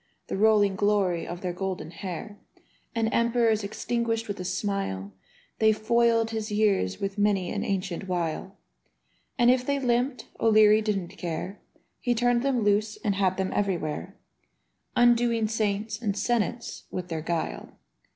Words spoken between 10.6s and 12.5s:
didn't care: He turned